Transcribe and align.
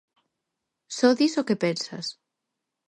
Só 0.97 1.09
dis 1.19 1.33
o 1.41 1.47
que 1.47 1.61
pensas. 1.65 2.07